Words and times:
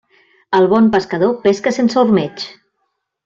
El 0.59 0.67
bon 0.71 0.87
pescador 0.95 1.35
pesca 1.45 1.75
sense 1.77 2.01
ormeig. 2.05 2.47